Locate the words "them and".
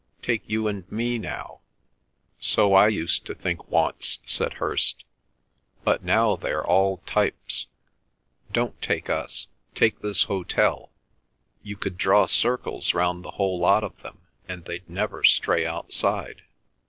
14.01-14.65